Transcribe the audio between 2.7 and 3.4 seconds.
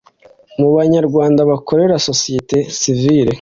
sivile